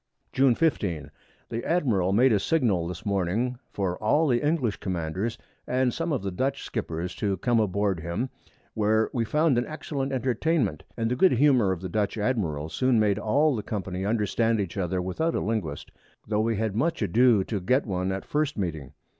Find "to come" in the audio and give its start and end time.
7.17-7.59